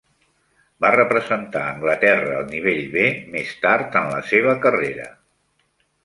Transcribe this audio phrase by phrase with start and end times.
[0.83, 3.03] Va representar Anglaterra al nivell "B"
[3.35, 5.07] més tard en la seva carrera.